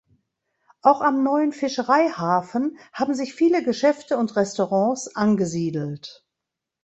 Auch 0.81 1.01
am 1.01 1.21
neuen 1.21 1.51
Fischereihafen 1.51 2.79
haben 2.91 3.13
sich 3.13 3.35
viele 3.35 3.63
Geschäfte 3.63 4.17
und 4.17 4.35
Restaurants 4.35 5.15
angesiedelt. 5.15 6.25